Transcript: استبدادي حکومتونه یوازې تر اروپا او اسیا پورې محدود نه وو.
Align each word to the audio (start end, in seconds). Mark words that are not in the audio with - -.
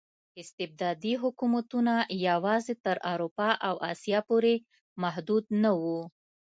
استبدادي 0.41 1.13
حکومتونه 1.21 1.93
یوازې 2.27 2.73
تر 2.85 2.97
اروپا 3.11 3.49
او 3.67 3.75
اسیا 3.91 4.19
پورې 4.29 4.53
محدود 5.03 5.43
نه 5.63 5.71
وو. 5.79 5.99